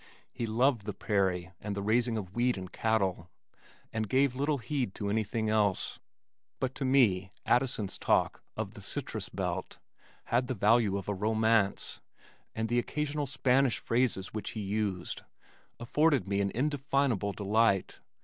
[0.31, 3.29] He loved the prairie and the raising of wheat and cattle,
[3.93, 5.99] and gave little heed to anything else,
[6.59, 9.77] but to me Addison's talk of "the citrus belt"
[10.23, 12.01] had the value of a romance,
[12.55, 15.21] and the occasional Spanish phrases which he used
[15.79, 17.99] afforded me an indefinable delight.